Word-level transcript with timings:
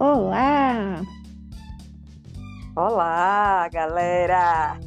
Olá! 0.00 1.02
Olá, 2.74 3.68
galera! 3.68 4.80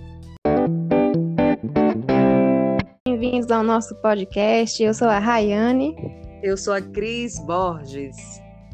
Bem-vindos 3.05 3.51
ao 3.51 3.61
nosso 3.61 3.95
podcast. 4.01 4.81
Eu 4.81 4.91
sou 4.91 5.07
a 5.07 5.19
Rayane. 5.19 5.95
Eu 6.41 6.57
sou 6.57 6.73
a 6.73 6.81
Cris 6.81 7.37
Borges. 7.45 8.17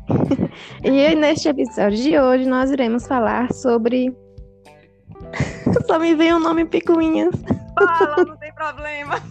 e 0.81 1.13
neste 1.13 1.49
episódio 1.49 2.01
de 2.01 2.17
hoje 2.17 2.45
nós 2.45 2.71
iremos 2.71 3.05
falar 3.05 3.51
sobre. 3.51 4.15
Só 5.87 5.99
me 5.99 6.15
veio 6.15 6.37
o 6.37 6.39
nome 6.39 6.63
Picuinhas. 6.63 7.35
Fala, 7.77 8.23
não 8.23 8.37
tem 8.37 8.53
problema. 8.53 9.21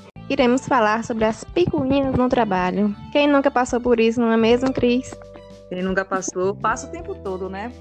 Iremos 0.30 0.64
falar 0.64 1.02
sobre 1.02 1.24
as 1.24 1.42
picuinhas 1.42 2.14
no 2.14 2.28
trabalho. 2.28 2.94
Quem 3.10 3.26
nunca 3.26 3.50
passou 3.50 3.80
por 3.80 3.98
isso, 3.98 4.20
não 4.20 4.30
é 4.30 4.36
mesmo, 4.36 4.72
Cris? 4.72 5.12
Quem 5.68 5.82
nunca 5.82 6.04
passou, 6.04 6.54
passa 6.54 6.86
o 6.86 6.90
tempo 6.92 7.16
todo, 7.16 7.50
né? 7.50 7.72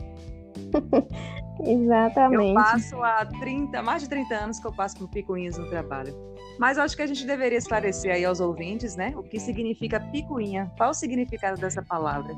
Exatamente. 1.62 2.49
Eu 2.49 2.53
passo 2.55 3.03
há 3.03 3.23
30, 3.39 3.84
mais 3.84 4.02
de 4.02 4.09
30 4.09 4.34
anos 4.34 4.59
que 4.59 4.66
eu 4.66 4.73
passo 4.73 4.98
por 4.98 5.08
picuinhas 5.09 5.59
no 5.59 5.70
trabalho. 5.70 6.16
Mas 6.58 6.80
acho 6.80 6.95
que 6.95 7.03
a 7.03 7.08
gente 7.08 7.23
deveria 7.23 7.59
esclarecer 7.59 8.12
aí 8.12 8.25
aos 8.25 8.39
ouvintes, 8.39 8.95
né? 8.95 9.13
O 9.16 9.22
que 9.22 9.39
significa 9.39 10.00
picuinha. 10.00 10.72
Qual 10.75 10.89
o 10.89 10.94
significado 10.94 11.61
dessa 11.61 11.84
palavra? 11.84 12.36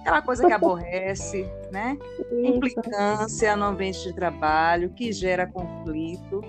Aquela 0.00 0.22
coisa 0.22 0.46
que 0.46 0.52
aborrece, 0.52 1.46
né? 1.70 1.98
Implicância 2.42 3.54
no 3.54 3.66
ambiente 3.66 4.02
de 4.02 4.14
trabalho, 4.14 4.88
que 4.94 5.12
gera 5.12 5.46
conflito 5.46 6.40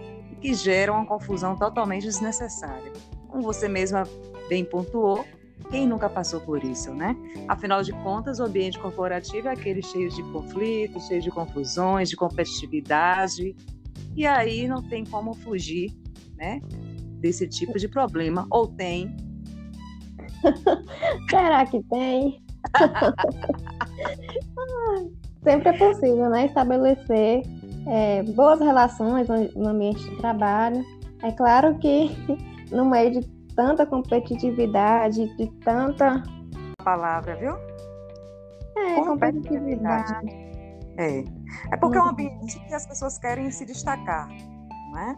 que 0.41 0.53
gera 0.53 0.91
uma 0.91 1.05
confusão 1.05 1.55
totalmente 1.55 2.03
desnecessária. 2.03 2.91
Como 3.27 3.43
você 3.43 3.67
mesma 3.67 4.03
bem 4.49 4.63
pontuou, 4.63 5.25
quem 5.69 5.85
nunca 5.85 6.09
passou 6.09 6.39
por 6.39 6.63
isso, 6.63 6.94
né? 6.94 7.16
Afinal 7.47 7.83
de 7.83 7.91
contas, 7.91 8.39
o 8.39 8.44
ambiente 8.44 8.79
corporativo 8.79 9.49
é 9.49 9.52
aquele 9.52 9.81
cheio 9.81 10.09
de 10.09 10.23
conflitos, 10.31 11.07
cheio 11.07 11.21
de 11.21 11.29
confusões, 11.29 12.09
de 12.09 12.16
competitividade. 12.16 13.55
E 14.16 14.25
aí 14.25 14.67
não 14.67 14.81
tem 14.81 15.05
como 15.05 15.33
fugir, 15.33 15.91
né? 16.38 16.61
Desse 17.19 17.47
tipo 17.47 17.77
de 17.77 17.89
problema. 17.89 18.47
Ou 18.49 18.67
tem? 18.67 19.16
Será 21.29 21.66
que 21.66 21.83
tem? 21.83 22.41
Sempre 25.44 25.69
é 25.69 25.77
possível, 25.77 26.29
né? 26.29 26.45
Estabelecer 26.45 27.44
é, 27.88 28.23
boas 28.23 28.59
relações 28.59 29.27
no 29.55 29.67
ambiente 29.67 30.03
de 30.09 30.17
trabalho. 30.17 30.83
É 31.23 31.31
claro 31.31 31.77
que 31.80 32.09
no 32.71 32.85
meio 32.85 33.11
de 33.11 33.27
tanta 33.55 33.85
competitividade, 33.85 35.35
de 35.35 35.47
tanta. 35.61 36.23
Palavra, 36.83 37.35
viu? 37.35 37.53
É, 38.77 38.95
competitividade. 39.03 40.29
É. 40.97 41.23
É 41.71 41.77
porque 41.77 41.97
é 41.97 42.02
um 42.02 42.09
ambiente 42.09 42.59
que 42.59 42.73
as 42.73 42.85
pessoas 42.85 43.17
querem 43.17 43.49
se 43.52 43.66
destacar, 43.66 44.27
né? 44.27 45.17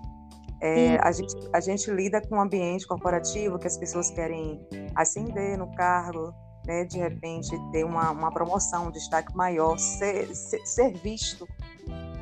É, 0.61 0.97
a, 0.97 1.11
gente, 1.11 1.35
a 1.53 1.59
gente 1.61 1.89
lida 1.89 2.21
com 2.21 2.35
um 2.35 2.41
ambiente 2.41 2.85
corporativo 2.85 3.57
que 3.57 3.67
as 3.67 3.77
pessoas 3.77 4.11
querem 4.11 4.59
ascender 4.93 5.57
no 5.57 5.73
cargo, 5.73 6.33
né? 6.67 6.83
de 6.83 6.97
repente 6.97 7.49
ter 7.71 7.85
uma, 7.85 8.11
uma 8.11 8.29
promoção, 8.29 8.87
um 8.87 8.91
destaque 8.91 9.33
maior, 9.35 9.77
ser, 9.79 10.27
ser, 10.35 10.59
ser 10.65 10.93
visto. 10.97 11.47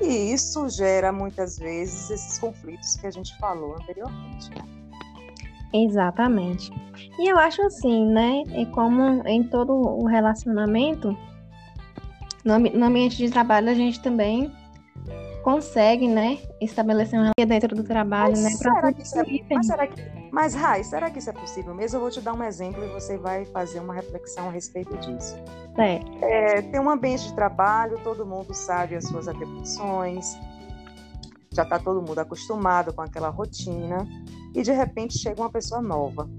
E 0.01 0.33
isso 0.33 0.69
gera 0.69 1.11
muitas 1.11 1.57
vezes 1.57 2.09
esses 2.09 2.37
conflitos 2.37 2.95
que 2.97 3.07
a 3.07 3.11
gente 3.11 3.37
falou 3.37 3.75
anteriormente. 3.75 4.49
Né? 4.51 4.63
Exatamente. 5.73 6.71
E 7.19 7.31
eu 7.31 7.37
acho 7.37 7.61
assim, 7.63 8.05
né? 8.05 8.43
E 8.55 8.65
como 8.67 9.27
em 9.27 9.43
todo 9.43 9.73
o 9.73 10.05
relacionamento, 10.05 11.17
no, 12.45 12.59
no 12.59 12.85
ambiente 12.85 13.17
de 13.17 13.29
trabalho 13.29 13.69
a 13.69 13.73
gente 13.73 14.01
também 14.01 14.51
consegue, 15.47 16.09
né, 16.09 16.39
estabelecer 16.59 17.17
uma 17.17 17.31
linha 17.39 17.47
dentro 17.47 17.73
do 17.73 17.81
trabalho, 17.81 18.33
mas 18.33 18.43
né, 18.43 18.49
será 18.49 18.91
que 18.91 19.01
isso 19.01 19.17
é, 19.17 19.23
mas 19.49 19.65
será 19.65 19.87
que, 19.87 20.29
mas 20.29 20.53
Rai, 20.53 20.83
será 20.83 21.09
que 21.09 21.19
isso 21.19 21.29
é 21.29 21.33
possível 21.33 21.73
mesmo? 21.73 21.95
Eu 21.95 22.01
vou 22.01 22.11
te 22.11 22.19
dar 22.19 22.33
um 22.33 22.43
exemplo 22.43 22.83
e 22.83 22.87
você 22.89 23.17
vai 23.17 23.45
fazer 23.45 23.79
uma 23.79 23.93
reflexão 23.93 24.49
a 24.49 24.51
respeito 24.51 24.97
disso. 24.97 25.37
É. 25.77 26.01
é 26.57 26.61
tem 26.63 26.81
um 26.81 26.89
ambiente 26.89 27.29
de 27.29 27.33
trabalho, 27.33 27.97
todo 28.03 28.25
mundo 28.25 28.53
sabe 28.53 28.97
as 28.97 29.05
suas 29.05 29.29
atribuições, 29.29 30.37
já 31.53 31.63
está 31.63 31.79
todo 31.79 32.01
mundo 32.01 32.19
acostumado 32.19 32.91
com 32.91 33.01
aquela 33.01 33.29
rotina 33.29 34.05
e 34.53 34.61
de 34.61 34.73
repente 34.73 35.17
chega 35.17 35.41
uma 35.41 35.49
pessoa 35.49 35.81
nova. 35.81 36.29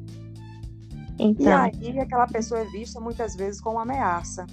Então. 1.19 1.47
E 1.47 1.49
aí 1.49 1.99
aquela 1.99 2.27
pessoa 2.27 2.61
é 2.61 2.65
vista 2.67 3.01
muitas 3.01 3.35
vezes 3.35 3.59
como 3.59 3.77
uma 3.77 3.85
ameaça. 3.85 4.45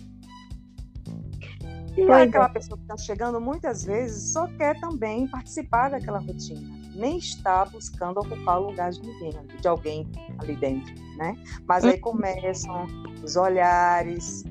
E 1.98 2.12
aquela 2.12 2.46
é. 2.46 2.50
pessoa 2.50 2.78
que 2.78 2.84
está 2.84 2.98
chegando 2.98 3.40
muitas 3.40 3.86
vezes 3.86 4.34
só 4.34 4.48
quer 4.48 4.80
também 4.80 5.28
participar 5.28 5.90
daquela 5.90 6.20
rotina, 6.20 6.62
nem 6.94 7.18
está 7.18 7.64
buscando 7.66 8.20
ocupar 8.20 8.60
o 8.60 8.68
lugar 8.68 8.92
de 8.92 9.02
ninguém, 9.02 9.34
de 9.62 9.68
alguém 9.68 10.08
ali 10.40 10.56
dentro, 10.58 10.94
né? 11.18 11.36
Mas 11.66 11.86
aí 11.86 11.96
uhum. 11.96 12.02
começam 12.02 12.86
os 13.24 13.36
olhares 13.36 14.44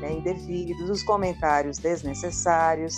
né, 0.00 0.12
indevidos, 0.12 0.90
os 0.90 1.02
comentários 1.02 1.78
desnecessários. 1.78 2.94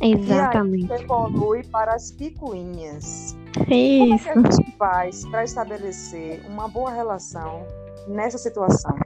Exatamente. 0.00 0.86
E 0.86 0.92
aí 0.92 1.02
evolui 1.02 1.62
para 1.64 1.94
as 1.94 2.10
picuinhas. 2.10 3.36
Isso. 3.68 3.98
Como 3.98 4.14
é 4.14 4.18
que 4.18 4.28
a 4.28 4.50
gente 4.50 4.76
faz 4.76 5.26
para 5.26 5.44
estabelecer 5.44 6.44
uma 6.48 6.68
boa 6.68 6.90
relação 6.90 7.64
nessa 8.08 8.36
situação? 8.36 8.96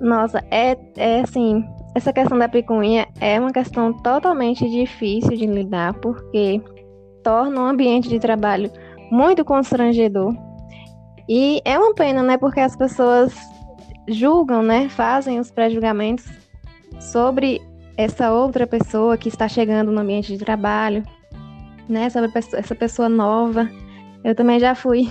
Nossa, 0.00 0.44
é, 0.50 0.76
é 0.96 1.20
assim, 1.20 1.64
essa 1.94 2.12
questão 2.12 2.38
da 2.38 2.48
picuinha 2.48 3.06
é 3.20 3.38
uma 3.38 3.52
questão 3.52 3.92
totalmente 3.92 4.68
difícil 4.68 5.36
de 5.36 5.46
lidar, 5.46 5.94
porque 5.94 6.60
torna 7.22 7.60
o 7.60 7.64
um 7.64 7.66
ambiente 7.66 8.08
de 8.08 8.18
trabalho 8.18 8.70
muito 9.10 9.44
constrangedor. 9.44 10.34
E 11.28 11.60
é 11.64 11.78
uma 11.78 11.94
pena, 11.94 12.22
né? 12.22 12.36
Porque 12.38 12.60
as 12.60 12.74
pessoas 12.74 13.34
julgam, 14.08 14.62
né? 14.62 14.88
Fazem 14.88 15.38
os 15.38 15.50
pré-julgamentos 15.50 16.24
sobre 16.98 17.60
essa 17.96 18.32
outra 18.32 18.66
pessoa 18.66 19.16
que 19.16 19.28
está 19.28 19.46
chegando 19.46 19.92
no 19.92 20.00
ambiente 20.00 20.32
de 20.32 20.38
trabalho, 20.38 21.02
né? 21.88 22.08
Sobre 22.08 22.30
essa 22.34 22.74
pessoa 22.74 23.08
nova. 23.08 23.68
Eu 24.24 24.34
também 24.34 24.58
já 24.58 24.74
fui 24.74 25.10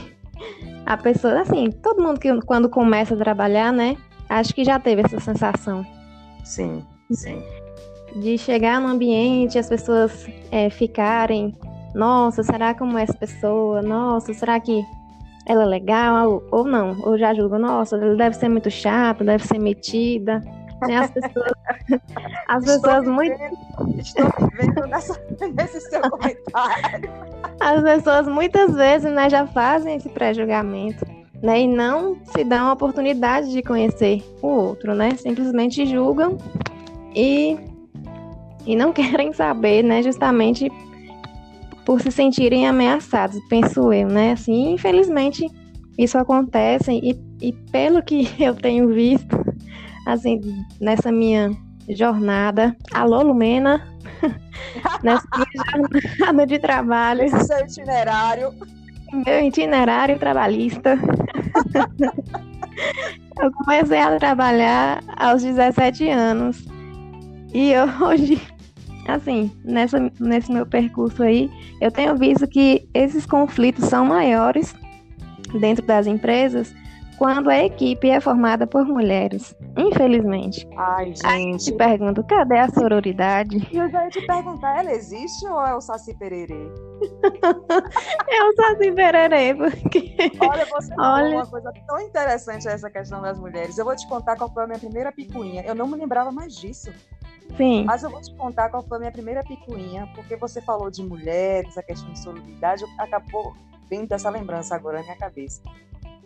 a 0.86 0.97
pessoa, 0.97 1.41
assim, 1.41 1.70
todo 1.70 2.02
mundo 2.02 2.20
que 2.20 2.41
quando 2.41 2.68
começa 2.70 3.14
a 3.14 3.18
trabalhar, 3.18 3.72
né? 3.72 3.96
Acho 4.28 4.53
que 4.53 4.64
já 4.64 4.80
teve 4.80 5.03
essa 5.03 5.20
sensação. 5.20 5.86
Sim, 6.44 6.85
sim. 7.12 7.44
De 8.16 8.38
chegar 8.38 8.81
no 8.81 8.88
ambiente, 8.88 9.57
as 9.57 9.69
pessoas 9.69 10.28
é, 10.52 10.69
ficarem, 10.69 11.56
nossa, 11.96 12.44
será 12.44 12.74
como 12.74 12.97
é 12.97 13.03
essa 13.03 13.13
pessoa? 13.13 13.81
Nossa, 13.81 14.34
será 14.34 14.59
que 14.59 14.84
ela 15.46 15.63
é 15.63 15.66
legal? 15.66 16.44
Ou 16.52 16.66
não? 16.66 17.00
Ou 17.02 17.18
já 17.18 17.34
julga, 17.34 17.57
nossa, 17.57 17.96
ela 17.96 18.16
deve 18.16 18.35
ser 18.35 18.50
muito 18.50 18.69
chata, 18.69 19.24
deve 19.24 19.46
ser 19.46 19.59
metida. 19.59 20.41
Né? 20.88 20.97
As 20.97 21.12
pessoas, 21.12 21.52
as 22.47 22.66
pessoas 22.66 23.08
muito. 23.08 23.35
estou 23.97 24.29
vivendo 24.52 24.88
nessa, 24.88 25.22
nesse 25.56 25.81
seu 25.81 26.02
comentário. 26.02 27.09
As 27.59 27.84
pessoas 27.84 28.28
muitas 28.28 28.73
vezes 28.73 29.12
né, 29.12 29.29
já 29.29 29.46
fazem 29.47 29.96
esse 29.96 30.09
pré-julgamento. 30.09 31.06
Né, 31.41 31.62
e 31.62 31.68
não 31.68 32.18
se 32.24 32.44
dão 32.44 32.68
a 32.68 32.74
oportunidade 32.74 33.52
de 33.52 33.63
conhecer 33.63 34.24
o 34.44 34.47
outro, 34.47 34.94
né? 34.94 35.16
Simplesmente 35.16 35.88
julgam 35.88 36.38
e, 37.16 37.57
e 38.63 38.75
não 38.75 38.94
querem 38.94 39.34
saber, 39.34 39.84
né? 39.84 40.03
Justamente 40.03 40.72
por 41.84 42.00
se 42.00 42.12
sentirem 42.12 42.68
ameaçados, 42.68 43.40
penso 43.50 43.91
eu, 43.91 44.08
né? 44.08 44.34
Assim, 44.34 44.73
infelizmente 44.73 45.47
isso 45.97 46.17
acontece 46.17 46.91
e, 46.91 47.20
e 47.41 47.53
pelo 47.72 48.02
que 48.02 48.28
eu 48.40 48.55
tenho 48.55 48.90
visto, 48.90 49.38
assim, 50.08 50.40
nessa 50.79 51.11
minha 51.11 51.52
jornada, 51.90 52.76
alô 52.93 53.22
Lumena, 53.22 53.88
nessa 55.03 55.28
minha 55.35 55.91
jornada 56.17 56.47
de 56.47 56.59
trabalho. 56.59 57.23
Esse 57.23 57.46
seu 57.46 57.59
itinerário. 57.59 58.53
Meu 59.26 59.46
itinerário 59.46 60.17
trabalhista. 60.17 60.97
Eu 63.42 63.52
comecei 63.52 64.00
a 64.00 64.18
trabalhar 64.18 65.03
aos 65.18 65.44
17 65.44 66.09
anos. 66.09 66.66
E 67.53 67.74
hoje, 68.02 68.42
assim, 69.08 69.52
nessa, 69.64 70.12
nesse 70.20 70.52
meu 70.52 70.66
percurso 70.66 71.24
aí, 71.24 71.50
eu 71.80 71.92
tenho 71.92 72.16
visto 72.16 72.48
que 72.48 72.88
esses 72.94 73.26
conflitos 73.26 73.86
são 73.86 74.06
maiores 74.06 74.76
dentro 75.59 75.86
das 75.86 76.08
empresas 76.08 76.74
quando 77.18 77.50
a 77.50 77.64
equipe 77.64 78.09
é 78.09 78.20
formada 78.20 78.66
por 78.66 78.84
mulheres, 78.84 79.56
infelizmente. 79.78 80.68
Ai, 80.78 81.14
gente. 81.16 81.66
te 81.66 81.72
pergunto, 81.73 82.23
cadê 82.23 82.59
a 82.59 82.70
sororidade? 82.70 83.68
E 83.72 83.78
eu 83.78 83.90
já 83.90 84.03
ia 84.03 84.09
te 84.09 84.26
perguntar, 84.26 84.79
ela 84.79 84.91
existe 84.91 85.46
ou 85.47 85.66
é 85.66 85.76
o 85.76 85.82
Saci 85.82 86.14
Pererê? 86.14 86.68
é 88.29 88.44
o 88.44 88.56
Saci 88.56 88.91
Pererê, 88.91 89.56
porque... 89.56 90.16
Olha, 90.40 90.66
você 90.66 90.94
Olha... 90.97 91.35
uma 91.35 91.46
coisa 91.46 91.72
tão 91.88 92.00
interessante 92.00 92.68
essa 92.68 92.90
questão 92.90 93.22
das 93.22 93.40
mulheres. 93.40 93.78
Eu 93.78 93.85
vou 93.85 93.96
te 93.96 94.08
contar 94.08 94.35
qual 94.35 94.52
foi 94.53 94.64
a 94.64 94.68
minha 94.68 94.79
primeira 94.79 95.12
picuinha. 95.12 95.64
Eu 95.66 95.76
não 95.76 95.88
me 95.88 95.97
lembrava 95.97 96.32
mais 96.32 96.56
disso. 96.56 96.91
Sim. 97.58 97.84
Mas 97.85 98.03
eu 98.03 98.09
vou 98.09 98.22
te 98.22 98.34
contar 98.35 98.70
qual 98.70 98.84
foi 98.84 98.97
a 98.97 99.00
minha 99.00 99.12
primeira 99.12 99.44
picuinha, 99.44 100.09
porque 100.16 100.35
você 100.35 100.62
falou 100.62 100.90
de 100.90 101.03
mulheres, 101.03 101.72
essa 101.72 101.84
questão 101.84 102.12
de 102.12 102.20
sororidade, 102.20 102.85
acabou 102.97 103.53
vindo 103.90 104.12
essa 104.14 104.29
lembrança 104.29 104.76
agora 104.76 105.00
na 105.00 105.03
minha 105.03 105.17
cabeça. 105.17 105.62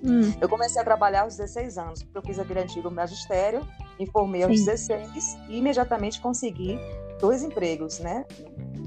Hum. 0.04 0.34
Eu 0.40 0.50
comecei 0.50 0.82
a 0.82 0.86
trabalhar 0.86 1.24
aos 1.24 1.36
16 1.38 1.78
anos, 1.78 2.04
porque 2.04 2.18
eu 2.18 2.22
fiz 2.22 2.40
aquele 2.40 2.60
antigo 2.60 2.90
magistério, 2.92 3.66
me 4.00 4.06
formei 4.08 4.44
aos 4.44 4.58
Sim. 4.58 4.66
16 4.66 5.38
e 5.50 5.58
imediatamente 5.58 6.22
consegui 6.22 6.78
dois 7.20 7.44
empregos, 7.44 8.00
né? 8.00 8.26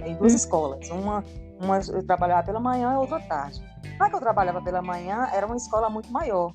Em 0.05 0.15
duas 0.17 0.33
hum. 0.33 0.37
escolas. 0.37 0.89
Uma, 0.91 1.25
uma 1.61 1.79
eu 1.79 2.05
trabalhava 2.05 2.45
pela 2.45 2.61
manhã 2.61 2.93
e 2.93 2.97
outra 2.97 3.21
tarde. 3.21 3.63
Na 3.99 4.09
que 4.09 4.15
eu 4.15 4.21
trabalhava 4.21 4.63
pela 4.63 4.83
manhã, 4.83 5.29
era 5.33 5.47
uma 5.47 5.57
escola 5.57 5.91
muito 5.91 6.11
maior. 6.13 6.55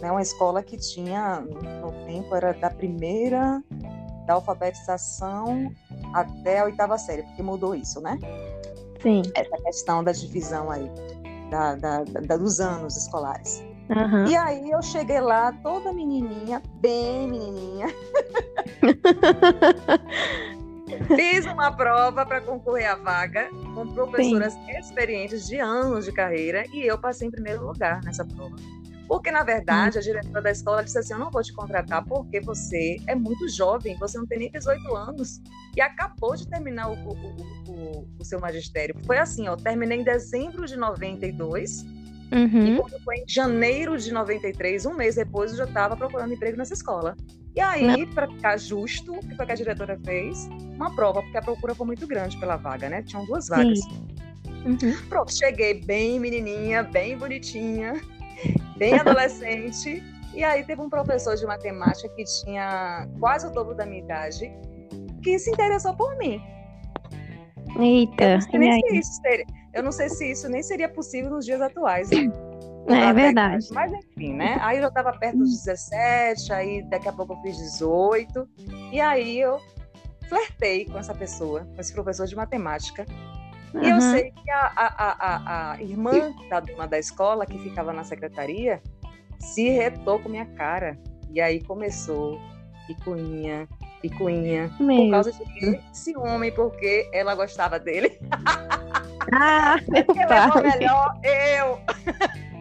Né? 0.00 0.10
Uma 0.10 0.22
escola 0.22 0.62
que 0.62 0.76
tinha, 0.76 1.40
no 1.40 1.92
tempo, 2.06 2.34
era 2.34 2.52
da 2.54 2.70
primeira 2.70 3.62
da 4.26 4.34
alfabetização 4.34 5.72
até 6.14 6.60
a 6.60 6.64
oitava 6.64 6.96
série, 6.96 7.22
porque 7.24 7.42
mudou 7.42 7.74
isso, 7.74 8.00
né? 8.00 8.18
Sim. 9.02 9.22
Essa 9.34 9.56
questão 9.62 10.04
da 10.04 10.12
divisão 10.12 10.70
aí, 10.70 10.88
da, 11.50 11.74
da, 11.74 12.04
da 12.04 12.36
dos 12.36 12.60
anos 12.60 12.96
escolares. 12.96 13.62
Uhum. 13.90 14.26
E 14.26 14.36
aí 14.36 14.70
eu 14.70 14.82
cheguei 14.82 15.20
lá 15.20 15.52
toda 15.62 15.92
menininha, 15.92 16.62
bem 16.80 17.28
menininha. 17.28 17.88
Fiz 21.16 21.46
uma 21.46 21.72
prova 21.72 22.24
para 22.24 22.40
concorrer 22.40 22.90
à 22.90 22.94
vaga 22.94 23.48
com 23.74 23.92
professoras 23.92 24.52
Sim. 24.52 24.70
experientes 24.78 25.46
de 25.46 25.58
anos 25.58 26.04
de 26.04 26.12
carreira 26.12 26.64
e 26.72 26.86
eu 26.86 26.98
passei 26.98 27.28
em 27.28 27.30
primeiro 27.30 27.66
lugar 27.66 28.00
nessa 28.04 28.24
prova. 28.24 28.54
Porque, 29.08 29.32
na 29.32 29.42
verdade, 29.42 29.98
a 29.98 30.00
diretora 30.00 30.40
da 30.40 30.52
escola 30.52 30.84
disse 30.84 30.96
assim: 30.96 31.14
Eu 31.14 31.18
não 31.18 31.32
vou 31.32 31.42
te 31.42 31.52
contratar 31.52 32.04
porque 32.04 32.40
você 32.40 32.96
é 33.08 33.14
muito 33.16 33.48
jovem, 33.48 33.96
você 33.96 34.16
não 34.16 34.24
tem 34.24 34.38
nem 34.38 34.50
18 34.52 34.94
anos 34.94 35.40
e 35.76 35.80
acabou 35.80 36.36
de 36.36 36.48
terminar 36.48 36.88
o, 36.88 36.94
o, 36.94 37.16
o, 37.68 38.08
o 38.20 38.24
seu 38.24 38.38
magistério. 38.38 38.94
Foi 39.04 39.18
assim: 39.18 39.48
ó, 39.48 39.56
terminei 39.56 39.98
em 39.98 40.04
dezembro 40.04 40.64
de 40.64 40.76
92. 40.76 41.84
Uhum. 42.32 42.66
E 42.66 42.76
quando 42.76 43.02
foi 43.02 43.16
em 43.16 43.24
janeiro 43.28 43.98
de 43.98 44.12
93, 44.12 44.86
um 44.86 44.94
mês 44.94 45.16
depois, 45.16 45.52
eu 45.52 45.58
já 45.58 45.64
estava 45.64 45.96
procurando 45.96 46.32
emprego 46.32 46.56
nessa 46.56 46.74
escola. 46.74 47.16
E 47.54 47.60
aí, 47.60 48.06
para 48.06 48.28
ficar 48.28 48.56
justo, 48.58 49.12
o 49.12 49.20
que 49.20 49.34
foi 49.34 49.44
que 49.44 49.52
a 49.52 49.56
diretora 49.56 49.98
fez? 50.04 50.48
Uma 50.76 50.94
prova, 50.94 51.20
porque 51.22 51.36
a 51.36 51.42
procura 51.42 51.74
foi 51.74 51.86
muito 51.86 52.06
grande 52.06 52.38
pela 52.38 52.56
vaga, 52.56 52.88
né? 52.88 53.02
Tinham 53.02 53.24
duas 53.26 53.48
vagas. 53.48 53.80
Uhum. 54.64 54.96
Pronto, 55.08 55.36
cheguei 55.36 55.82
bem 55.82 56.20
menininha, 56.20 56.82
bem 56.84 57.18
bonitinha 57.18 58.00
bem 58.80 58.94
adolescente. 58.94 60.02
E 60.34 60.42
aí 60.42 60.64
teve 60.64 60.80
um 60.80 60.88
professor 60.88 61.36
de 61.36 61.44
matemática 61.44 62.08
que 62.16 62.24
tinha 62.24 63.06
quase 63.18 63.46
o 63.46 63.50
dobro 63.50 63.74
da 63.74 63.84
minha 63.84 64.00
idade, 64.00 64.50
que 65.22 65.38
se 65.38 65.50
interessou 65.50 65.94
por 65.94 66.16
mim. 66.16 66.40
Eita, 67.78 68.24
eu 68.24 68.30
não 68.32 68.40
sei, 68.40 68.58
nem 68.58 68.88
se 68.88 68.98
isso 68.98 69.20
seria, 69.20 69.46
eu 69.72 69.82
não 69.82 69.92
sei 69.92 70.08
se 70.08 70.30
isso 70.30 70.48
nem 70.48 70.62
seria 70.62 70.88
possível 70.88 71.30
nos 71.30 71.44
dias 71.44 71.60
atuais. 71.60 72.10
Né? 72.10 72.30
É 72.88 73.12
verdade. 73.12 73.66
Mas 73.72 73.92
enfim, 73.92 74.34
né? 74.34 74.58
Aí 74.60 74.78
eu 74.78 74.82
já 74.82 74.88
estava 74.88 75.12
perto 75.12 75.38
dos 75.38 75.64
17, 75.64 76.52
aí 76.52 76.82
daqui 76.88 77.08
a 77.08 77.12
pouco 77.12 77.34
eu 77.34 77.42
fiz 77.42 77.56
18. 77.56 78.48
E 78.92 79.00
aí 79.00 79.38
eu 79.40 79.60
flertei 80.28 80.86
com 80.86 80.98
essa 80.98 81.14
pessoa, 81.14 81.66
com 81.74 81.80
esse 81.80 81.92
professor 81.92 82.26
de 82.26 82.34
matemática. 82.34 83.04
Uhum. 83.74 83.82
E 83.82 83.90
eu 83.90 84.00
sei 84.00 84.32
que 84.32 84.50
a, 84.50 84.72
a, 84.76 84.92
a, 84.96 85.72
a, 85.72 85.82
irmã 85.82 86.34
da 86.48 86.60
dona 86.60 86.86
da 86.86 86.98
escola, 86.98 87.46
que 87.46 87.58
ficava 87.58 87.92
na 87.92 88.02
secretaria, 88.02 88.82
se 89.38 89.68
retou 89.70 90.18
com 90.18 90.28
minha 90.28 90.46
cara. 90.46 90.98
E 91.32 91.40
aí 91.40 91.62
começou 91.62 92.40
picuinha, 92.86 93.68
picuinha. 94.02 94.74
Meu 94.80 95.04
por 95.04 95.10
causa 95.10 95.32
de 95.32 95.80
esse 95.92 96.16
homem, 96.16 96.52
porque 96.52 97.08
ela 97.12 97.34
gostava 97.34 97.78
dele. 97.78 98.18
Ah, 99.32 99.76
é 99.94 100.02
porque 100.02 100.24
levou 100.24 100.62
melhor 100.62 101.14
eu. 101.22 101.78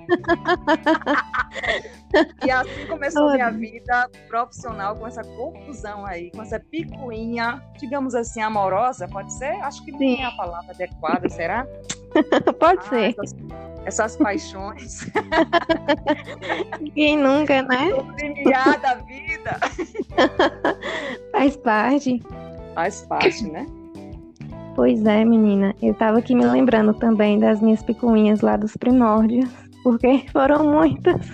e 2.45 2.51
assim 2.51 2.85
começou 2.87 3.31
minha 3.31 3.49
vida 3.51 4.09
profissional 4.27 4.95
com 4.95 5.07
essa 5.07 5.23
confusão 5.23 6.05
aí, 6.05 6.31
com 6.31 6.41
essa 6.41 6.59
picuinha, 6.59 7.63
digamos 7.77 8.15
assim, 8.15 8.41
amorosa, 8.41 9.07
pode 9.07 9.31
ser? 9.33 9.61
Acho 9.61 9.85
que 9.85 9.91
nem 9.91 10.23
é 10.23 10.25
a 10.25 10.31
palavra 10.31 10.73
adequada, 10.73 11.29
será? 11.29 11.67
pode 12.59 12.81
ah, 12.85 12.89
ser. 12.89 13.11
Essas, 13.11 13.35
essas 13.85 14.17
paixões. 14.17 15.05
Quem 16.95 17.15
nunca, 17.17 17.61
né? 17.61 17.93
O 17.93 18.11
limiar 18.13 18.79
da 18.79 18.95
vida. 18.95 19.59
Faz 21.31 21.55
parte. 21.57 22.19
Faz 22.73 23.03
parte, 23.03 23.45
né? 23.45 23.67
Pois 24.79 25.05
é, 25.05 25.25
menina. 25.25 25.75
Eu 25.81 25.93
tava 25.93 26.19
aqui 26.19 26.33
me 26.33 26.45
lembrando 26.45 26.93
também 26.93 27.37
das 27.37 27.61
minhas 27.61 27.83
picuinhas 27.83 28.39
lá 28.39 28.55
dos 28.55 28.77
primórdios 28.77 29.49
porque 29.83 30.23
foram 30.31 30.71
muitas. 30.71 31.33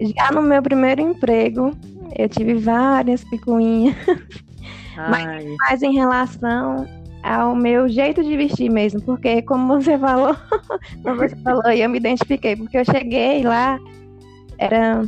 Já 0.00 0.30
no 0.30 0.42
meu 0.42 0.62
primeiro 0.62 1.00
emprego, 1.00 1.76
eu 2.16 2.28
tive 2.28 2.54
várias 2.54 3.24
picuinhas. 3.24 3.96
Mas, 5.10 5.44
mas 5.68 5.82
em 5.82 5.92
relação 5.92 6.86
ao 7.22 7.54
meu 7.54 7.86
jeito 7.86 8.24
de 8.24 8.34
vestir 8.34 8.70
mesmo, 8.70 9.02
porque 9.02 9.42
como 9.42 9.74
você 9.74 9.98
falou, 9.98 10.34
como 11.04 11.16
você 11.16 11.36
falou, 11.36 11.70
eu 11.70 11.90
me 11.90 11.98
identifiquei, 11.98 12.56
porque 12.56 12.78
eu 12.78 12.84
cheguei 12.86 13.42
lá, 13.42 13.78
era 14.56 15.02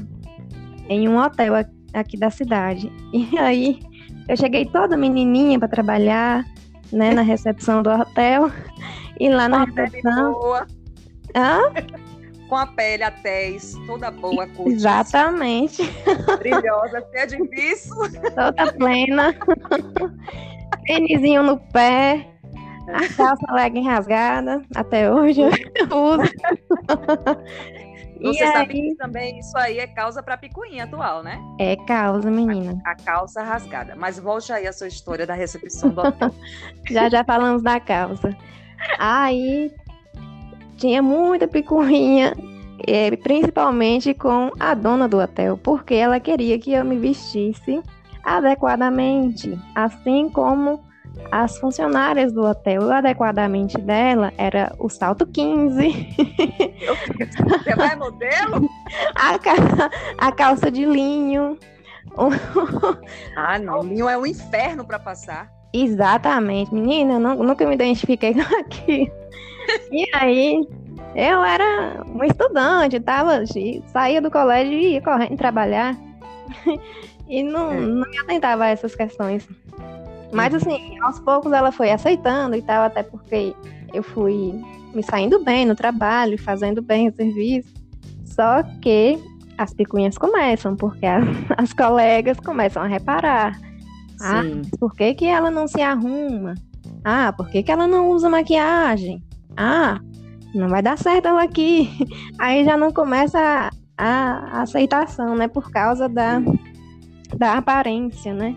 em 0.90 1.08
um 1.08 1.18
hotel 1.18 1.54
aqui 1.94 2.18
da 2.18 2.28
cidade. 2.28 2.92
E 3.14 3.38
aí 3.38 3.80
eu 4.28 4.36
cheguei 4.36 4.66
toda 4.66 4.96
menininha 4.96 5.58
para 5.58 5.68
trabalhar, 5.68 6.44
né, 6.92 7.12
na 7.12 7.22
recepção 7.22 7.82
do 7.82 7.90
hotel. 7.90 8.50
E 9.18 9.28
lá 9.28 9.48
na 9.48 9.64
recepção. 9.64 10.32
Boa. 10.32 10.66
Hã? 11.34 11.60
Com 12.48 12.56
a 12.56 12.66
pele, 12.66 13.02
a 13.02 13.10
tez, 13.10 13.74
toda 13.86 14.10
boa. 14.10 14.48
Exatamente. 14.66 15.82
Brilhosa, 16.38 17.04
cheia 17.12 17.26
de 17.26 17.36
viço. 17.48 17.94
Toda 18.34 18.72
plena. 18.72 19.34
Tênisinho 20.86 21.42
no 21.42 21.58
pé. 21.72 22.26
A 22.88 23.06
calça 23.14 23.52
legging 23.52 23.86
rasgada. 23.86 24.62
Até 24.74 25.12
hoje 25.12 25.42
eu 25.42 25.50
uso. 25.92 26.22
Você 28.20 28.44
e 28.44 28.52
sabe 28.52 28.74
aí... 28.74 28.82
que 28.90 28.94
também 28.96 29.38
isso 29.38 29.56
aí 29.56 29.78
é 29.78 29.86
causa 29.86 30.22
para 30.22 30.36
picuinha 30.36 30.84
atual, 30.84 31.22
né? 31.22 31.40
É 31.58 31.76
causa, 31.76 32.30
menina. 32.30 32.80
A, 32.84 32.90
a, 32.90 32.94
calça 32.96 33.42
rasgada. 33.42 33.94
Mas 33.96 34.18
volte 34.18 34.52
aí 34.52 34.66
a 34.66 34.72
sua 34.72 34.88
história 34.88 35.26
da 35.26 35.34
recepção 35.34 35.90
do 35.90 36.00
hotel. 36.00 36.34
já 36.90 37.08
já 37.08 37.24
falamos 37.24 37.62
da 37.62 37.78
calça. 37.78 38.36
Aí 38.98 39.72
tinha 40.76 41.02
muita 41.02 41.46
picuinha, 41.46 42.34
é, 42.86 43.14
principalmente 43.16 44.14
com 44.14 44.50
a 44.58 44.74
dona 44.74 45.08
do 45.08 45.18
hotel, 45.18 45.58
porque 45.58 45.94
ela 45.94 46.20
queria 46.20 46.58
que 46.58 46.72
eu 46.72 46.84
me 46.84 46.96
vestisse 46.96 47.82
adequadamente, 48.24 49.58
assim 49.74 50.28
como 50.28 50.87
as 51.30 51.58
funcionárias 51.58 52.32
do 52.32 52.44
hotel. 52.44 52.82
O 52.82 52.92
adequadamente 52.92 53.78
dela 53.78 54.32
era 54.36 54.72
o 54.78 54.88
salto 54.88 55.26
15. 55.26 55.88
Você 57.48 57.74
vai 57.74 57.96
modelo? 57.96 58.68
A, 59.14 59.38
calça, 59.38 59.90
a 60.18 60.32
calça 60.32 60.70
de 60.70 60.84
linho. 60.84 61.58
ah, 63.36 63.58
não. 63.58 63.82
Linho 63.82 64.08
é 64.08 64.16
um 64.16 64.26
inferno 64.26 64.84
para 64.84 64.98
passar. 64.98 65.50
Exatamente. 65.72 66.72
Menina, 66.72 67.14
eu 67.14 67.20
não, 67.20 67.34
nunca 67.36 67.66
me 67.66 67.74
identifiquei 67.74 68.34
com 68.34 68.58
aquilo. 68.58 69.10
E 69.92 70.06
aí, 70.14 70.66
eu 71.14 71.44
era 71.44 72.02
uma 72.06 72.26
estudante, 72.26 73.00
tava, 73.00 73.44
saía 73.86 74.20
do 74.20 74.30
colégio 74.30 74.72
e 74.72 74.92
ia 74.94 75.02
correndo 75.02 75.36
trabalhar. 75.36 75.96
e 77.28 77.42
não, 77.42 77.72
é. 77.72 77.80
não 77.80 78.08
me 78.08 78.18
atentava 78.18 78.64
a 78.64 78.68
essas 78.68 78.94
questões. 78.94 79.46
Mas 80.32 80.52
uhum. 80.52 80.58
assim, 80.58 81.00
aos 81.00 81.18
poucos 81.20 81.52
ela 81.52 81.72
foi 81.72 81.90
aceitando 81.90 82.56
e 82.56 82.62
tal, 82.62 82.82
até 82.84 83.02
porque 83.02 83.54
eu 83.92 84.02
fui 84.02 84.54
me 84.94 85.02
saindo 85.02 85.42
bem 85.42 85.64
no 85.64 85.74
trabalho, 85.74 86.42
fazendo 86.42 86.82
bem 86.82 87.08
o 87.08 87.14
serviço. 87.14 87.72
Só 88.24 88.62
que 88.80 89.18
as 89.56 89.74
picuinhas 89.74 90.16
começam, 90.16 90.76
porque 90.76 91.06
as, 91.06 91.24
as 91.56 91.72
colegas 91.72 92.38
começam 92.40 92.82
a 92.82 92.86
reparar. 92.86 93.58
Ah, 94.20 94.42
por 94.78 94.94
que, 94.94 95.14
que 95.14 95.26
ela 95.26 95.50
não 95.50 95.68
se 95.68 95.80
arruma? 95.80 96.54
Ah, 97.04 97.32
por 97.32 97.48
que, 97.48 97.62
que 97.62 97.70
ela 97.70 97.86
não 97.86 98.10
usa 98.10 98.28
maquiagem? 98.28 99.22
Ah, 99.56 100.00
não 100.54 100.68
vai 100.68 100.82
dar 100.82 100.98
certo 100.98 101.28
ela 101.28 101.42
aqui. 101.42 101.90
Aí 102.38 102.64
já 102.64 102.76
não 102.76 102.92
começa 102.92 103.70
a 103.96 104.62
aceitação, 104.62 105.36
né? 105.36 105.48
Por 105.48 105.70
causa 105.70 106.08
da, 106.08 106.40
da 107.36 107.54
aparência, 107.54 108.32
né? 108.32 108.56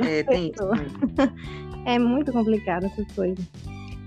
É, 0.00 0.22
tem 0.22 0.50
isso. 0.50 0.62
É 1.84 1.98
muito 1.98 2.30
complicado 2.30 2.86
essas 2.86 3.10
coisas. 3.12 3.44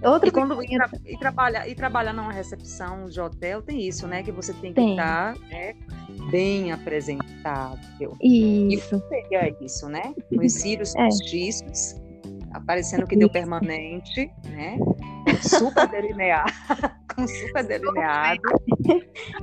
Outra 0.02 0.30
e, 0.30 0.32
quando, 0.32 0.64
e, 0.64 0.68
tra 0.68 0.90
e, 1.06 1.18
trabalhar, 1.18 1.68
e 1.68 1.76
trabalhar 1.76 2.14
numa 2.14 2.32
recepção 2.32 3.06
de 3.06 3.20
hotel 3.20 3.62
tem 3.62 3.86
isso, 3.86 4.08
né? 4.08 4.24
Que 4.24 4.32
você 4.32 4.54
tem 4.54 4.72
que 4.72 4.80
tem. 4.80 4.92
estar 4.92 5.36
né, 5.50 5.74
bem 6.30 6.72
apresentável. 6.72 8.16
Isso. 8.22 8.96
E 8.96 9.10
seria 9.10 9.56
isso, 9.60 9.90
né? 9.90 10.14
Com 10.30 10.46
os 10.46 10.54
cílios 10.54 10.96
é. 10.98 11.10
Aparecendo 12.56 13.06
que 13.06 13.18
deu 13.18 13.30
permanente, 13.30 14.32
né? 14.50 14.78
Super 15.42 15.88
delineado, 15.88 16.52
com 17.16 17.28
super 17.28 17.66
delineado. 17.66 18.42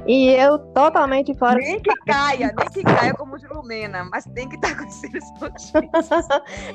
E 0.06 0.28
eu 0.30 0.58
totalmente 0.58 1.34
fora. 1.34 1.56
Nem 1.56 1.80
que 1.80 1.94
caia, 2.06 2.54
nem 2.56 2.68
que 2.68 2.82
caia 2.82 3.12
como 3.14 3.38
de 3.38 3.46
Lumena, 3.48 4.04
mas 4.04 4.24
tem 4.34 4.48
que 4.48 4.56
estar 4.56 4.76
com 4.78 4.86
os 4.86 4.94
cílios. 4.94 5.24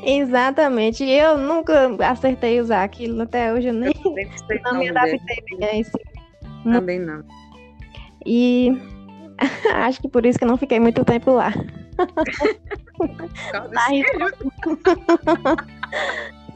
Exatamente. 0.04 1.04
E 1.04 1.18
eu 1.18 1.38
nunca 1.38 1.96
acertei 2.06 2.60
usar 2.60 2.84
aquilo 2.84 3.22
até 3.22 3.54
hoje, 3.54 3.70
eu 3.70 3.74
nem 3.74 3.94
eu 4.04 4.62
não, 4.64 4.74
não 4.74 4.80
me 4.80 4.90
adaptei 4.90 5.44
bem 5.58 5.70
a 5.70 5.80
esse. 5.80 5.92
Também 6.64 7.00
não. 7.00 7.24
E 8.26 8.72
acho 9.74 10.02
que 10.02 10.08
por 10.08 10.26
isso 10.26 10.38
que 10.38 10.44
eu 10.44 10.50
não 10.50 10.58
fiquei 10.58 10.80
muito 10.80 11.04
tempo 11.06 11.32
lá. 11.32 11.54
Saí 13.74 14.04
logo. 14.20 14.52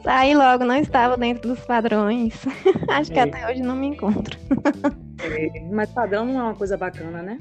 Logo, 0.52 0.64
não 0.64 0.76
estava 0.76 1.16
dentro 1.16 1.50
dos 1.50 1.60
padrões. 1.60 2.34
Acho 2.90 3.12
é. 3.12 3.14
que 3.14 3.20
até 3.20 3.50
hoje 3.50 3.62
não 3.62 3.76
me 3.76 3.86
encontro. 3.86 4.36
É, 5.22 5.60
mas 5.70 5.90
padrão 5.90 6.24
não 6.24 6.40
é 6.40 6.42
uma 6.42 6.54
coisa 6.54 6.76
bacana, 6.76 7.22
né? 7.22 7.38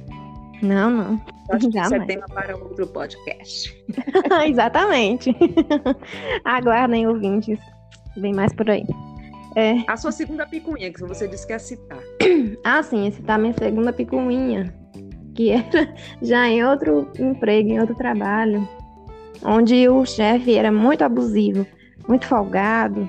Não, 0.62 0.92
não. 0.92 1.22
Acho 1.50 1.70
que 1.72 1.80
isso 1.80 1.96
é 1.96 2.06
tema 2.06 2.28
para 2.28 2.56
outro 2.56 2.86
podcast. 2.86 3.76
Exatamente. 4.46 5.36
Aguardem, 6.46 7.08
ouvintes. 7.08 7.58
Vem 8.16 8.34
mais 8.34 8.54
por 8.54 8.70
aí. 8.70 8.86
É... 9.56 9.78
A 9.88 9.98
sua 9.98 10.12
segunda 10.12 10.46
picuinha, 10.46 10.94
que 10.94 11.02
você 11.02 11.28
disse 11.28 11.48
que 11.48 11.54
ia 11.54 11.60
citar. 11.60 12.00
Ah, 12.64 12.84
sim, 12.84 13.06
ia 13.06 13.12
citar 13.12 13.40
minha 13.40 13.54
segunda 13.54 13.92
picuinha 13.92 14.72
que 15.34 15.50
era 15.52 15.94
já 16.22 16.48
em 16.48 16.64
outro 16.64 17.10
emprego, 17.20 17.70
em 17.70 17.80
outro 17.80 17.96
trabalho, 17.96 18.68
onde 19.44 19.88
o 19.90 20.06
chefe 20.06 20.56
era 20.56 20.72
muito 20.72 21.04
abusivo, 21.04 21.66
muito 22.08 22.26
folgado, 22.26 23.08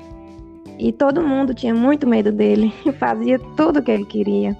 e 0.78 0.92
todo 0.92 1.22
mundo 1.22 1.54
tinha 1.54 1.74
muito 1.74 2.06
medo 2.06 2.32
dele, 2.32 2.72
fazia 2.98 3.38
tudo 3.56 3.78
o 3.78 3.82
que 3.82 3.90
ele 3.90 4.04
queria. 4.04 4.56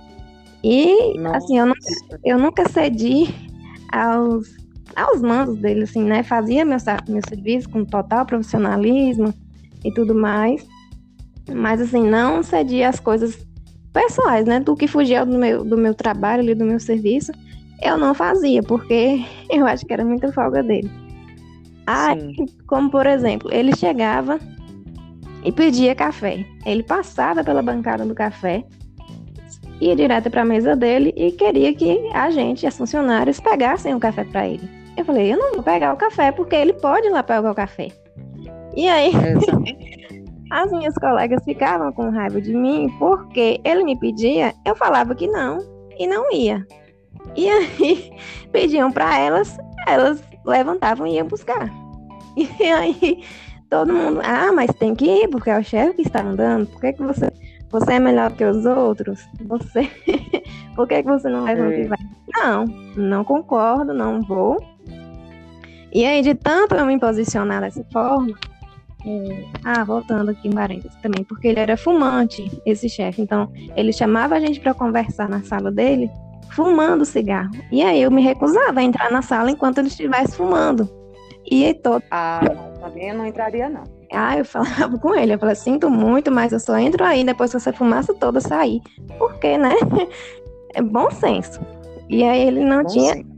E, 0.63 1.19
Nossa. 1.19 1.39
assim, 1.39 1.59
eu, 1.59 1.67
nunca, 1.67 2.21
eu 2.25 2.39
nunca 2.39 2.69
cedi 2.69 3.35
aos, 3.91 4.55
aos 4.95 5.21
mandos 5.21 5.57
dele, 5.57 5.83
assim, 5.83 6.05
né? 6.05 6.23
Fazia 6.23 6.65
meu, 6.65 6.79
meu 7.09 7.23
serviço 7.29 7.69
com 7.69 7.85
total 7.85 8.25
profissionalismo 8.25 9.35
e 9.85 9.93
tudo 9.93 10.15
mais, 10.15 10.65
mas, 11.53 11.81
assim, 11.81 12.09
não 12.09 12.43
cedia 12.43 12.89
as 12.89 13.01
coisas 13.01 13.45
pessoais, 13.93 14.47
né? 14.47 14.61
Do 14.61 14.77
que 14.77 14.87
fugia 14.87 15.27
do 15.27 15.37
meu, 15.37 15.65
do 15.65 15.77
meu 15.77 15.95
trabalho 15.95 16.43
ali, 16.43 16.55
do 16.55 16.65
meu 16.65 16.79
serviço, 16.79 17.33
eu 17.83 17.99
não 17.99 18.15
fazia, 18.15 18.63
porque 18.63 19.25
eu 19.51 19.67
acho 19.67 19.85
que 19.85 19.93
era 19.93 20.05
muita 20.05 20.33
folga 20.33 20.63
dele. 20.63 20.91
Aí, 21.87 22.35
como 22.67 22.91
por 22.91 23.07
exemplo, 23.07 23.53
ele 23.53 23.75
chegava 23.77 24.39
e 25.45 25.51
pedia 25.51 25.95
café. 25.95 26.45
Ele 26.65 26.83
passava 26.83 27.43
pela 27.43 27.63
bancada 27.63 28.05
do 28.05 28.15
café, 28.15 28.65
ia 29.81 29.97
direto 29.97 30.31
para 30.31 30.43
a 30.43 30.45
mesa 30.45 30.77
dele 30.77 31.13
e 31.17 31.33
queria 31.33 31.75
que 31.75 32.09
a 32.13 32.31
gente, 32.31 32.67
as 32.67 32.77
funcionários, 32.77 33.41
pegassem 33.41 33.95
o 33.95 34.01
café 34.01 34.25
para 34.25 34.47
ele. 34.47 34.69
Eu 34.97 35.05
falei, 35.05 35.33
eu 35.33 35.39
não 35.39 35.53
vou 35.53 35.63
pegar 35.63 35.93
o 35.93 35.97
café 35.97 36.31
porque 36.31 36.55
ele 36.55 36.73
pode 36.75 37.07
ir 37.07 37.11
lá 37.11 37.23
pegar 37.23 37.51
o 37.51 37.55
café. 37.55 37.89
E 38.77 38.89
aí, 38.89 39.11
as 40.51 40.71
minhas 40.71 40.95
colegas 40.95 41.43
ficavam 41.45 41.93
com 41.93 42.11
raiva 42.11 42.41
de 42.41 42.55
mim 42.55 42.89
porque 42.99 43.61
ele 43.65 43.85
me 43.85 43.99
pedia, 43.99 44.55
eu 44.65 44.77
falava 44.77 45.15
que 45.15 45.27
não 45.27 45.59
e 45.99 46.07
não 46.07 46.31
ia. 46.33 46.65
E 47.35 47.49
aí 47.49 48.13
pediam 48.53 48.93
para 48.93 49.19
elas, 49.19 49.57
elas 49.89 50.23
levantavam 50.45 51.07
e 51.07 51.17
iam 51.17 51.27
buscar. 51.27 51.71
E 52.35 52.65
aí 52.65 53.23
todo 53.73 53.93
mundo, 53.93 54.21
ah, 54.23 54.53
mas 54.53 54.71
tem 54.75 54.95
que 54.95 55.07
ir, 55.07 55.29
porque 55.29 55.49
é 55.49 55.59
o 55.59 55.65
chefe 55.65 55.97
que 55.97 56.03
está 56.03 56.23
andando. 56.23 56.67
Por 56.67 56.81
que, 56.81 56.93
que 56.93 57.03
você, 57.03 57.31
você 57.71 57.95
é 57.95 57.99
melhor 57.99 58.33
que 58.33 58.45
os 58.45 58.67
outros? 58.67 59.27
Você, 59.47 59.91
por 60.77 60.87
que, 60.87 61.03
que 61.03 61.09
você 61.09 61.29
não 61.31 61.45
levanta 61.45 61.75
e 61.75 61.87
vai? 61.87 61.99
Não, 62.35 62.65
não 62.97 63.25
concordo, 63.25 63.95
não 63.95 64.21
vou. 64.21 64.63
E 65.91 66.05
aí, 66.05 66.21
de 66.21 66.35
tanto 66.35 66.75
eu 66.75 66.85
me 66.85 66.99
posicionar 66.99 67.63
dessa 67.63 67.83
forma, 67.91 68.35
é, 69.07 69.45
ah, 69.65 69.85
voltando 69.85 70.31
aqui 70.31 70.49
em 70.49 70.53
parênteses 70.53 70.97
também, 71.03 71.25
porque 71.25 71.49
ele 71.49 71.61
era 71.61 71.77
fumante, 71.77 72.51
esse 72.67 72.91
chefe. 72.91 73.23
Então, 73.23 73.51
ele 73.75 73.93
chamava 73.93 74.35
a 74.35 74.41
gente 74.41 74.61
para 74.61 74.75
conversar 74.75 75.31
na 75.31 75.43
sala 75.43 75.73
dele 75.73 76.11
fumando 76.53 77.05
cigarro. 77.05 77.51
E 77.71 77.83
aí 77.83 78.03
eu 78.03 78.11
me 78.11 78.23
recusava 78.23 78.81
a 78.81 78.83
entrar 78.83 79.11
na 79.11 79.23
sala 79.23 79.51
enquanto 79.51 79.79
ele 79.79 79.89
estivesse 79.89 80.37
fumando. 80.37 80.89
E 81.51 81.67
aí 81.67 81.75
todo. 81.75 82.03
Ah, 82.11 82.41
também 82.81 83.09
eu 83.09 83.17
não 83.17 83.27
entraria, 83.27 83.69
não. 83.69 83.85
Ah, 84.13 84.37
eu 84.37 84.45
falava 84.45 84.99
com 84.99 85.15
ele, 85.15 85.35
eu 85.35 85.39
falei, 85.39 85.55
sinto 85.55 85.89
muito, 85.89 86.31
mas 86.31 86.53
eu 86.53 86.61
só 86.61 86.77
entro 86.79 87.03
aí 87.03 87.25
depois 87.25 87.51
que 87.51 87.57
essa 87.57 87.73
fumaça 87.73 88.13
toda 88.15 88.41
sair. 88.41 88.81
Porque, 89.19 89.57
né? 89.59 89.75
É 90.75 90.81
bom 90.81 91.11
senso. 91.11 91.61
E 92.09 92.25
aí 92.25 92.47
ele 92.47 92.65
não 92.65 92.83
bom 92.83 92.89
tinha. 92.89 93.13
Senso. 93.13 93.33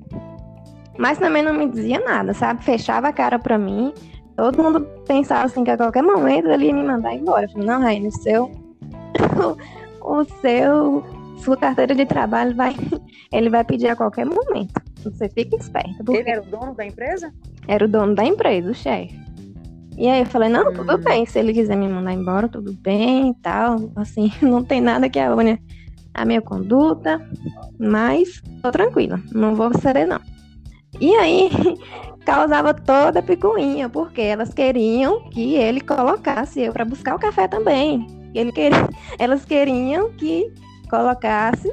Mas 0.97 1.19
também 1.19 1.43
não 1.43 1.53
me 1.53 1.69
dizia 1.69 1.99
nada, 1.99 2.33
sabe? 2.33 2.63
Fechava 2.63 3.09
a 3.09 3.13
cara 3.13 3.41
pra 3.41 3.59
mim. 3.59 3.93
Todo 4.37 4.63
mundo 4.63 4.87
pensava 5.05 5.47
assim 5.47 5.65
que 5.65 5.71
a 5.73 5.77
qualquer 5.77 6.05
momento 6.05 6.47
ele 6.49 6.67
ia 6.67 6.73
me 6.73 6.85
mandar 6.85 7.13
embora. 7.13 7.47
Eu 7.47 7.49
falei, 7.51 7.67
não, 7.67 7.81
Raine, 7.81 8.07
o 8.07 8.13
seu. 8.13 8.53
o 10.01 10.25
seu 10.41 11.05
sua 11.45 11.57
carteira 11.57 11.95
de 11.95 12.07
trabalho 12.07 12.57
vai, 12.57 12.75
ele 13.33 13.51
vai 13.51 13.63
pedir 13.65 13.89
a 13.89 13.97
qualquer 13.97 14.25
momento. 14.25 14.81
Você 15.03 15.29
fica 15.29 15.57
esperto. 15.57 16.13
Ele 16.13 16.31
era 16.31 16.41
o 16.41 16.47
dono 16.47 16.75
da 16.75 16.87
empresa? 16.87 17.33
Era 17.69 17.85
o 17.85 17.89
dono 17.89 18.15
da 18.15 18.25
empresa, 18.25 18.71
o 18.71 18.75
chefe. 18.75 19.23
E 19.97 20.09
aí 20.09 20.21
eu 20.21 20.27
falei, 20.27 20.49
não, 20.49 20.71
hum. 20.71 20.75
tudo 20.75 20.99
bem, 20.99 21.25
se 21.27 21.39
ele 21.39 21.53
quiser 21.53 21.77
me 21.77 21.89
mandar 21.89 22.13
embora, 22.13 22.49
tudo 22.49 22.73
bem 22.73 23.31
e 23.31 23.35
tal. 23.35 23.77
Assim, 23.95 24.33
não 24.43 24.65
tem 24.65 24.81
nada 24.81 25.09
que 25.09 25.19
abone 25.19 25.61
a 26.13 26.25
minha 26.25 26.41
conduta, 26.41 27.21
mas 27.79 28.41
tô 28.63 28.71
tranquila, 28.71 29.21
não 29.33 29.55
vou 29.55 29.73
ceder 29.79 30.07
não. 30.07 30.21
E 31.01 31.15
aí 31.17 31.51
causava 32.25 32.73
toda 32.73 33.19
a 33.19 33.23
picuinha, 33.23 33.89
porque 33.89 34.21
elas 34.21 34.55
queriam 34.55 35.29
que 35.29 35.57
ele 35.57 35.81
colocasse 35.81 36.61
eu 36.61 36.73
para 36.73 36.85
buscar 36.85 37.17
o 37.17 37.19
café 37.19 37.47
também. 37.49 38.07
Ele 38.35 38.51
queria, 38.51 38.89
elas 39.19 39.45
queriam 39.45 40.11
que 40.13 40.53
colocasse, 40.95 41.73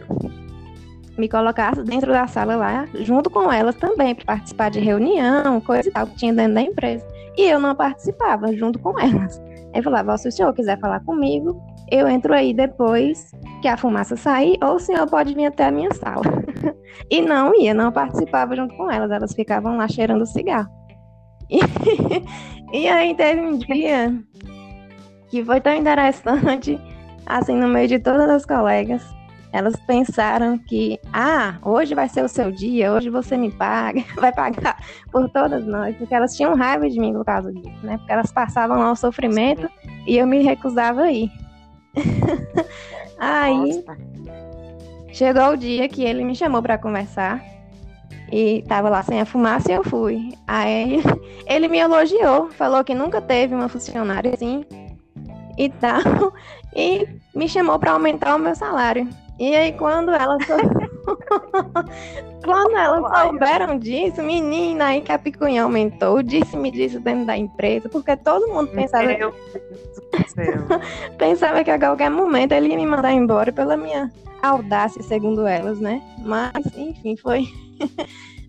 me 1.18 1.30
colocasse 1.30 1.84
dentro 1.84 2.12
da 2.12 2.26
sala 2.26 2.56
lá, 2.56 2.88
junto 3.02 3.30
com 3.30 3.52
elas 3.52 3.76
também, 3.76 4.16
para 4.16 4.26
participar 4.26 4.72
de 4.72 4.80
reunião, 4.80 5.62
coisa 5.62 5.88
e 5.88 5.92
tal, 5.92 6.08
que 6.08 6.16
tinha 6.16 6.34
dentro 6.34 6.56
da 6.56 6.62
empresa. 6.62 7.06
E 7.38 7.44
eu 7.44 7.60
não 7.60 7.76
participava 7.76 8.52
junto 8.56 8.80
com 8.80 9.00
elas. 9.00 9.40
Aí 9.74 9.82
falava, 9.84 10.18
se 10.18 10.28
o 10.28 10.32
senhor 10.32 10.54
quiser 10.54 10.80
falar 10.80 11.00
comigo, 11.02 11.62
eu 11.92 12.08
entro 12.08 12.34
aí 12.34 12.54
depois 12.54 13.32
que 13.62 13.68
a 13.68 13.78
fumaça 13.78 14.18
sair, 14.18 14.58
ou 14.64 14.76
o 14.76 14.80
senhor 14.80 15.08
pode 15.08 15.36
vir 15.36 15.46
até 15.46 15.66
a 15.66 15.72
minha 15.72 15.94
sala. 15.94 16.24
e 17.10 17.22
não 17.22 17.54
ia, 17.56 17.74
não 17.74 17.92
participava 17.92 18.56
junto 18.56 18.76
com 18.76 18.92
elas, 18.92 19.12
elas 19.12 19.34
ficavam 19.34 19.78
lá 19.78 19.88
cheirando 19.88 20.26
cigarro. 20.26 20.70
E, 21.50 21.60
e 22.74 22.88
aí 22.88 23.14
teve 23.14 23.40
um 23.40 23.58
dia 23.58 24.14
que 25.30 25.46
foi 25.46 25.62
tão 25.62 25.76
interessante 25.76 26.80
assim, 27.26 27.56
no 27.56 27.68
meio 27.68 27.88
de 27.88 28.00
todas 28.00 28.30
as 28.30 28.46
colegas, 28.46 29.02
elas 29.52 29.76
pensaram 29.86 30.58
que, 30.58 31.00
ah, 31.12 31.58
hoje 31.62 31.94
vai 31.94 32.08
ser 32.08 32.24
o 32.24 32.28
seu 32.28 32.52
dia, 32.52 32.92
hoje 32.92 33.10
você 33.10 33.36
me 33.36 33.52
paga, 33.52 34.04
vai 34.16 34.32
pagar 34.32 34.78
por 35.12 35.30
todas 35.30 35.66
nós, 35.66 35.96
porque 35.98 36.16
elas 36.16 36.36
tinham 36.36 36.56
raiva 36.56 36.90
de 36.90 37.00
mim 37.00 37.14
por 37.14 37.26
causa 37.26 37.52
disso, 37.52 37.86
né? 37.86 37.98
Porque 37.98 38.12
elas 38.12 38.32
passavam 38.32 38.80
lá 38.80 38.92
o 38.92 38.96
sofrimento 38.96 39.70
e 40.08 40.18
eu 40.18 40.26
me 40.26 40.42
recusava 40.42 41.02
a 41.02 41.12
ir. 41.12 41.30
Aí 43.20 43.84
chegou 45.12 45.50
o 45.50 45.58
dia 45.58 45.88
que 45.90 46.04
ele 46.04 46.24
me 46.24 46.36
chamou 46.36 46.62
para 46.62 46.78
conversar 46.78 47.44
e 48.32 48.64
tava 48.68 48.90
lá 48.90 49.04
sem 49.04 49.20
a 49.20 49.26
fumaça 49.26 49.70
e 49.70 49.76
eu 49.76 49.84
fui. 49.84 50.34
Aí 50.48 51.04
ele 51.46 51.68
me 51.68 51.78
elogiou, 51.78 52.50
falou 52.52 52.84
que 52.84 52.96
nunca 52.96 53.22
teve 53.22 53.54
uma 53.54 53.68
funcionária 53.68 54.34
assim 54.34 54.66
e 55.58 55.70
tal 55.70 56.34
e 56.76 57.08
me 57.36 57.48
chamou 57.48 57.80
para 57.80 57.92
aumentar 57.92 58.36
o 58.36 58.40
meu 58.40 58.56
salário. 58.56 59.08
E 59.40 59.56
aí 59.56 59.72
quando 59.74 60.12
elas 60.12 60.44
quando 62.44 62.76
elas 62.76 63.22
souberam 63.22 63.80
disso, 63.80 64.22
menina, 64.22 64.88
aí 64.88 65.02
que 65.02 65.12
a 65.12 65.20
picuinha 65.20 65.64
aumentou, 65.64 66.22
disse-me 66.22 66.72
disso 66.72 67.00
dentro 67.00 67.26
da 67.26 67.38
empresa, 67.38 67.90
porque 67.90 68.16
todo 68.18 68.48
mundo 68.48 68.72
pensava 68.72 69.08
Pensava 71.18 71.64
que 71.64 71.72
a 71.72 71.80
qualquer 71.80 72.10
momento 72.10 72.52
ele 72.52 72.70
ia 72.70 72.76
me 72.76 72.86
mandar 72.86 73.14
embora 73.14 73.52
pela 73.52 73.78
minha 73.78 74.12
audácia, 74.42 75.02
segundo 75.04 75.48
elas, 75.48 75.80
né? 75.80 76.02
Mas, 76.20 76.66
enfim, 76.76 77.16
foi 77.16 77.48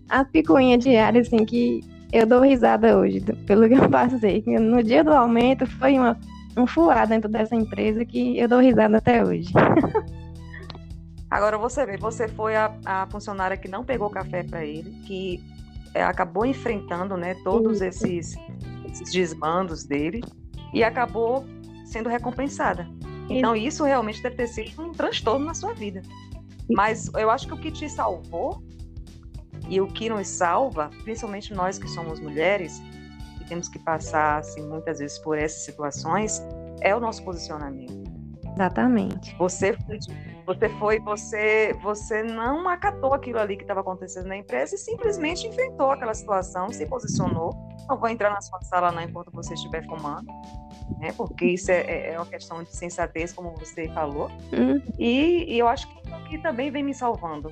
a 0.09 0.25
picuinha 0.25 0.77
diária, 0.77 1.21
assim, 1.21 1.45
que 1.45 1.81
eu 2.11 2.25
dou 2.25 2.41
risada 2.41 2.97
hoje, 2.97 3.21
pelo 3.47 3.67
que 3.67 3.75
eu 3.75 3.89
passei. 3.89 4.43
No 4.45 4.83
dia 4.83 5.03
do 5.03 5.11
aumento 5.11 5.65
foi 5.65 5.97
uma, 5.97 6.17
um 6.57 6.67
fuá 6.67 7.05
dentro 7.05 7.29
dessa 7.29 7.55
empresa 7.55 8.05
que 8.05 8.37
eu 8.37 8.47
dou 8.47 8.59
risada 8.59 8.97
até 8.97 9.23
hoje. 9.23 9.51
Agora 11.29 11.57
você 11.57 11.85
vê, 11.85 11.97
você 11.97 12.27
foi 12.27 12.55
a, 12.55 12.75
a 12.85 13.07
funcionária 13.07 13.57
que 13.57 13.67
não 13.67 13.83
pegou 13.83 14.09
café 14.09 14.43
para 14.43 14.63
ele, 14.63 14.91
que 15.07 15.43
é, 15.93 16.03
acabou 16.03 16.45
enfrentando 16.45 17.17
né, 17.17 17.35
todos 17.43 17.81
esses, 17.81 18.35
esses 18.85 19.11
desmandos 19.11 19.83
dele 19.83 20.21
e 20.73 20.83
acabou 20.83 21.43
sendo 21.85 22.07
recompensada. 22.07 22.87
Então, 23.29 23.55
isso 23.55 23.83
realmente 23.83 24.21
deve 24.21 24.35
ter 24.35 24.47
sido 24.47 24.81
um 24.81 24.91
transtorno 24.91 25.45
na 25.45 25.53
sua 25.53 25.73
vida. 25.73 26.01
Mas 26.69 27.09
eu 27.15 27.29
acho 27.29 27.47
que 27.47 27.53
o 27.53 27.57
que 27.57 27.71
te 27.71 27.89
salvou 27.89 28.63
e 29.69 29.79
o 29.79 29.87
que 29.87 30.09
nos 30.09 30.27
salva, 30.27 30.89
principalmente 31.03 31.53
nós 31.53 31.77
que 31.77 31.87
somos 31.87 32.19
mulheres, 32.19 32.81
que 33.43 33.49
temos 33.49 33.69
que 33.69 33.79
passar 33.79 34.39
assim, 34.39 34.67
muitas 34.67 34.99
vezes 34.99 35.19
por 35.19 35.37
essas 35.37 35.63
situações, 35.63 36.41
é 36.81 36.95
o 36.95 36.99
nosso 36.99 37.23
posicionamento. 37.23 38.03
Exatamente. 38.55 39.35
Você 39.37 39.77
você 40.45 40.67
foi, 40.77 40.99
você, 40.99 41.73
você 41.81 42.21
não 42.21 42.67
acatou 42.67 43.13
aquilo 43.13 43.39
ali 43.39 43.55
que 43.55 43.63
estava 43.63 43.79
acontecendo 43.79 44.27
na 44.27 44.35
empresa 44.35 44.75
e 44.75 44.77
simplesmente 44.77 45.47
enfrentou 45.47 45.91
aquela 45.91 46.13
situação, 46.13 46.69
se 46.69 46.85
posicionou. 46.85 47.51
Não 47.87 47.97
vou 47.97 48.09
entrar 48.09 48.29
na 48.29 48.41
sua 48.41 48.61
sala 48.61 48.91
não 48.91 49.01
enquanto 49.01 49.31
você 49.31 49.53
estiver 49.53 49.85
fumando, 49.85 50.27
né? 50.99 51.13
Porque 51.15 51.45
isso 51.45 51.71
é, 51.71 51.81
é, 51.81 52.13
é 52.13 52.19
uma 52.19 52.25
questão 52.25 52.61
de 52.61 52.75
sensatez, 52.75 53.31
como 53.31 53.55
você 53.55 53.87
falou. 53.89 54.29
Hum. 54.51 54.81
E, 54.99 55.45
e, 55.53 55.59
eu 55.59 55.67
acho 55.67 55.87
que, 55.87 56.29
que 56.29 56.37
também 56.37 56.69
vem 56.69 56.83
me 56.83 56.93
salvando, 56.93 57.49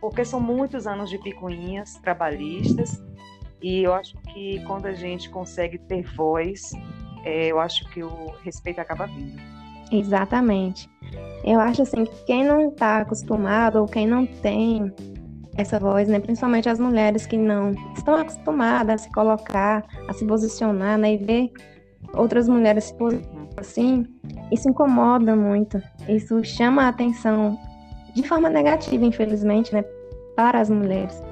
porque 0.00 0.24
são 0.24 0.40
muitos 0.40 0.86
anos 0.86 1.10
de 1.10 1.18
picuinhas 1.18 1.94
trabalhistas 1.96 3.02
e 3.62 3.82
eu 3.82 3.92
acho 3.92 4.16
que 4.32 4.62
quando 4.66 4.86
a 4.86 4.92
gente 4.92 5.28
consegue 5.30 5.78
ter 5.78 6.02
voz, 6.14 6.70
é, 7.24 7.48
eu 7.48 7.60
acho 7.60 7.88
que 7.90 8.02
o 8.02 8.32
respeito 8.42 8.80
acaba 8.80 9.06
vindo. 9.06 9.40
Exatamente. 9.92 10.88
Eu 11.44 11.58
acho 11.58 11.82
assim 11.82 12.04
que 12.04 12.24
quem 12.24 12.44
não 12.44 12.68
está 12.68 12.98
acostumado 12.98 13.80
ou 13.80 13.86
quem 13.86 14.06
não 14.06 14.24
tem 14.24 14.92
essa 15.56 15.78
voz, 15.78 16.08
né, 16.08 16.20
principalmente 16.20 16.68
as 16.68 16.78
mulheres 16.78 17.26
que 17.26 17.36
não 17.36 17.72
estão 17.96 18.14
acostumadas 18.14 18.94
a 18.94 18.98
se 19.04 19.12
colocar, 19.12 19.84
a 20.08 20.12
se 20.12 20.24
posicionar, 20.24 20.96
né, 20.96 21.14
e 21.14 21.16
ver 21.18 21.50
outras 22.14 22.48
mulheres 22.48 22.84
se 22.84 22.94
posicionando 22.96 23.40
assim, 23.60 24.06
isso 24.50 24.68
incomoda 24.68 25.36
muito. 25.36 25.80
Isso 26.08 26.42
chama 26.44 26.84
a 26.84 26.88
atenção 26.88 27.58
de 28.14 28.26
forma 28.26 28.48
negativa, 28.48 29.04
infelizmente, 29.04 29.72
né, 29.72 29.84
para 30.34 30.60
as 30.60 30.70
mulheres. 30.70 31.22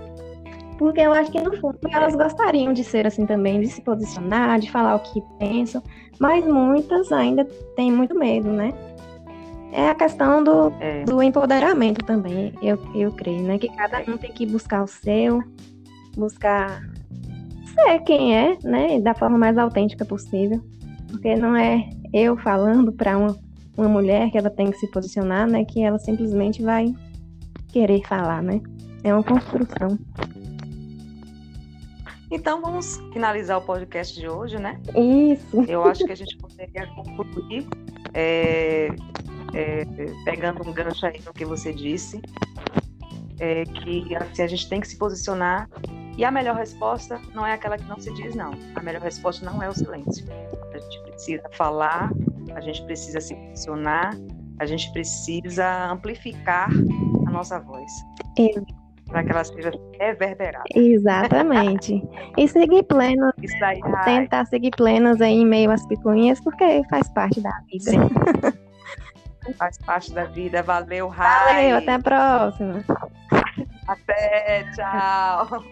Porque 0.79 1.01
eu 1.01 1.13
acho 1.13 1.31
que 1.33 1.41
no 1.41 1.55
fundo 1.57 1.79
elas 1.91 2.15
gostariam 2.15 2.73
de 2.73 2.85
ser 2.85 3.07
assim 3.07 3.27
também, 3.27 3.61
de 3.61 3.67
se 3.67 3.83
posicionar, 3.83 4.61
de 4.61 4.71
falar 4.71 4.95
o 4.95 5.01
que 5.01 5.21
pensam, 5.39 5.83
mas 6.21 6.47
muitas 6.47 7.11
ainda 7.11 7.45
têm 7.77 7.91
muito 7.91 8.17
medo, 8.17 8.49
né? 8.49 8.73
É 9.73 9.91
a 9.91 9.95
questão 9.95 10.43
do, 10.43 10.73
é. 10.81 11.05
do 11.05 11.23
empoderamento 11.23 12.05
também, 12.05 12.55
eu, 12.63 12.79
eu 12.95 13.13
creio, 13.13 13.43
né? 13.43 13.59
Que 13.59 13.69
cada 13.69 14.01
um 14.11 14.17
tem 14.17 14.33
que 14.33 14.47
buscar 14.47 14.83
o 14.85 14.87
seu, 14.87 15.43
buscar 16.17 16.81
ser 17.75 17.99
quem 18.01 18.37
é, 18.37 18.57
né? 18.63 19.01
Da 19.01 19.15
forma 19.15 19.37
mais 19.37 19.59
autêntica 19.59 20.05
possível. 20.05 20.63
Porque 21.11 21.35
não 21.37 21.57
é 21.57 21.89
eu 22.13 22.37
falando 22.37 22.93
para 22.93 23.19
uma, 23.19 23.37
uma 23.77 23.89
mulher 23.89 24.31
que 24.31 24.39
ela 24.39 24.51
tem 24.51 24.71
que 24.71 24.79
se 24.79 24.91
posicionar, 24.91 25.49
né? 25.49 25.65
Que 25.65 25.83
ela 25.83 25.99
simplesmente 25.99 26.63
vai 26.63 26.95
querer 27.69 28.07
falar, 28.07 28.43
né? 28.43 28.61
É 29.05 29.13
uma 29.13 29.23
construção. 29.23 29.99
Então 32.31 32.61
vamos 32.61 32.99
finalizar 33.13 33.59
o 33.59 33.63
podcast 33.63 34.19
de 34.19 34.29
hoje, 34.29 34.59
né? 34.59 34.81
Isso. 34.95 35.63
Eu 35.67 35.85
acho 35.85 36.05
que 36.05 36.13
a 36.13 36.17
gente 36.17 36.37
poderia 36.37 36.87
concluir 36.89 37.67
é, 38.13 38.89
é, 39.55 39.85
pegando 40.25 40.69
um 40.69 40.73
gancho 40.73 41.07
aí 41.07 41.21
no 41.25 41.33
que 41.33 41.45
você 41.45 41.73
disse, 41.73 42.21
é, 43.41 43.65
que 43.65 44.15
assim, 44.15 44.43
a 44.43 44.47
gente 44.47 44.69
tem 44.69 44.81
que 44.81 44.89
se 44.89 44.97
posicionar 44.97 45.71
e 46.19 46.25
a 46.25 46.31
melhor 46.31 46.57
resposta 46.57 47.21
não 47.35 47.47
é 47.47 47.55
aquela 47.55 47.79
que 47.79 47.85
não 47.85 47.99
se 47.99 48.13
diz, 48.13 48.35
não. 48.35 48.51
A 48.75 48.83
melhor 48.83 49.03
resposta 49.03 49.45
não 49.45 49.63
é 49.63 49.69
o 49.69 49.75
silêncio. 49.75 50.27
A 50.75 50.79
gente 50.79 51.03
precisa 51.03 51.43
falar, 51.53 52.11
a 52.55 52.61
gente 52.61 52.83
precisa 52.85 53.21
se 53.21 53.35
posicionar, 53.35 54.15
a 54.59 54.67
gente 54.67 54.93
precisa 54.93 55.91
amplificar 55.91 56.69
a 57.27 57.31
nossa 57.31 57.59
voz. 57.59 57.91
Isso 58.39 58.78
para 59.09 59.25
que 59.25 59.31
ela 59.31 59.45
seja 59.45 59.73
reverberada. 59.99 60.65
Exatamente. 60.75 62.03
e 62.37 62.49
seguir 62.49 62.85
plenos, 62.85 63.33
daí, 63.61 63.81
tentar 64.05 64.45
seguir 64.47 64.71
plenos 64.77 65.21
aí 65.21 65.41
em 65.41 65.47
meio 65.47 65.71
às 65.71 65.87
picuinhas, 65.87 66.41
porque 66.41 66.83
faz 66.89 67.09
parte 67.09 67.41
da 67.41 67.53
vida. 67.71 68.55
faz 69.59 69.79
parte 69.79 70.13
da 70.13 70.25
vida. 70.25 70.63
Valeu, 70.63 71.09
Rai. 71.09 71.55
Valeu, 71.55 71.77
até 71.79 71.93
a 71.95 71.99
próxima. 71.99 72.85
Até, 73.87 74.65
tchau. 74.75 75.65